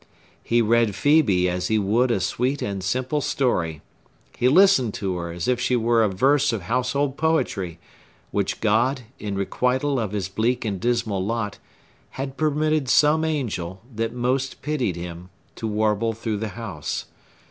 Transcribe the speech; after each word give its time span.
He 0.41 0.63
read 0.63 0.93
Phœbe 0.93 1.45
as 1.45 1.67
he 1.67 1.77
would 1.77 2.09
a 2.09 2.19
sweet 2.19 2.63
and 2.63 2.83
simple 2.83 3.21
story; 3.21 3.83
he 4.35 4.49
listened 4.49 4.95
to 4.95 5.17
her 5.17 5.31
as 5.31 5.47
if 5.47 5.59
she 5.59 5.75
were 5.75 6.03
a 6.03 6.09
verse 6.09 6.51
of 6.51 6.63
household 6.63 7.17
poetry, 7.17 7.77
which 8.31 8.61
God, 8.61 9.01
in 9.19 9.35
requital 9.37 9.99
of 9.99 10.13
his 10.13 10.27
bleak 10.27 10.65
and 10.65 10.79
dismal 10.79 11.23
lot, 11.23 11.59
had 12.17 12.35
permitted 12.35 12.89
some 12.89 13.23
angel, 13.23 13.79
that 13.93 14.11
most 14.11 14.63
pitied 14.63 14.95
him, 14.95 15.29
to 15.55 15.67
warble 15.67 16.13
through 16.13 16.37
the 16.37 16.47
house. 16.57 17.05